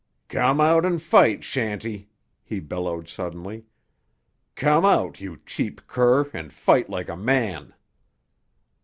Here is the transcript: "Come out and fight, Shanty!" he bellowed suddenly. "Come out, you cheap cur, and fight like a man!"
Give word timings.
"Come 0.29 0.59
out 0.59 0.83
and 0.83 0.99
fight, 0.99 1.43
Shanty!" 1.43 2.09
he 2.41 2.59
bellowed 2.59 3.07
suddenly. 3.07 3.65
"Come 4.55 4.83
out, 4.83 5.21
you 5.21 5.39
cheap 5.45 5.85
cur, 5.85 6.27
and 6.33 6.51
fight 6.51 6.89
like 6.89 7.07
a 7.07 7.15
man!" 7.15 7.75